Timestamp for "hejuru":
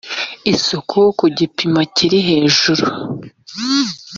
2.27-2.83